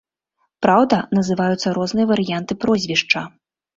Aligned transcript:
Праўда, 0.65 0.97
называюцца 1.19 1.75
розныя 1.79 2.11
варыянты 2.13 2.59
прозвішча. 2.65 3.21